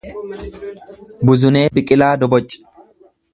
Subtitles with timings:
[1.25, 2.57] Buzunee Biqilaa Doboc